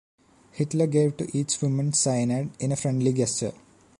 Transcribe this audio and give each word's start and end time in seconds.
Hitler 0.53 0.87
gave 0.87 1.17
to 1.17 1.37
each 1.37 1.61
woman 1.61 1.93
cyanide 1.93 2.49
in 2.59 2.71
a 2.71 2.75
friendly 2.75 3.13
gesture. 3.13 3.53